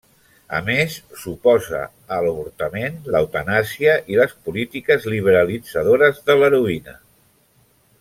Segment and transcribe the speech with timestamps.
[0.59, 1.81] A més, s'oposa
[2.15, 7.01] a l'avortament, l'eutanàsia, i les polítiques liberalitzadores de l'heroïna.